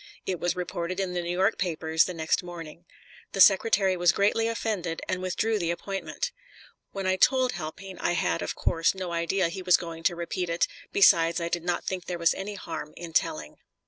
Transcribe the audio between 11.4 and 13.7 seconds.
did not think there was any harm in telling.